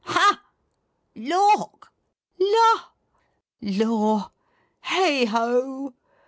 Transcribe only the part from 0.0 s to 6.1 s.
Ha! Lauk! La! Lor! Heigho!